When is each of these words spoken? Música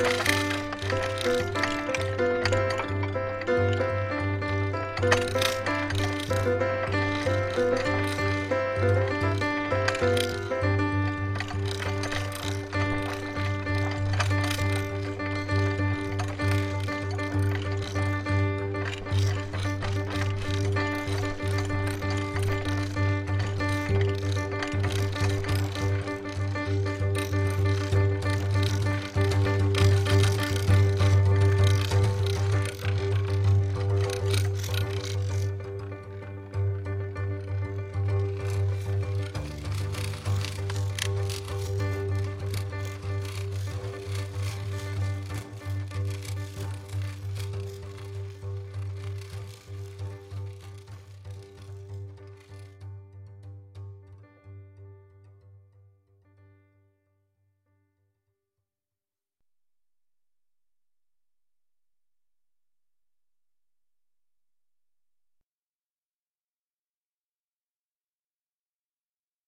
Música 0.00 1.39